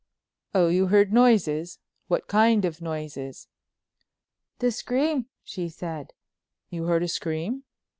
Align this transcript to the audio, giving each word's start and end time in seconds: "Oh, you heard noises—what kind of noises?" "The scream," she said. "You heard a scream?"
"Oh, 0.55 0.67
you 0.69 0.87
heard 0.87 1.13
noises—what 1.13 2.27
kind 2.27 2.65
of 2.65 2.81
noises?" 2.81 3.47
"The 4.57 4.71
scream," 4.71 5.27
she 5.43 5.69
said. 5.69 6.13
"You 6.71 6.85
heard 6.85 7.03
a 7.03 7.07
scream?" 7.07 7.65